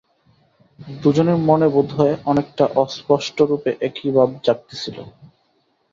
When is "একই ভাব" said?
3.87-4.29